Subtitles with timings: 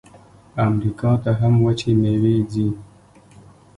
[0.67, 2.67] امریکا ته هم وچې میوې ځي.